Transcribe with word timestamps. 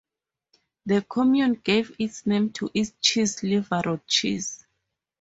The 0.87 1.03
commune 1.03 1.61
gave 1.63 1.95
its 1.99 2.25
name 2.25 2.51
to 2.53 2.71
its 2.73 2.91
cheese; 3.03 3.41
Livarot 3.43 4.01
cheese. 4.07 4.65